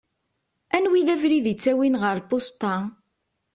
[0.75, 2.75] Anwa i d abrid ittawin ɣer lpusṭa?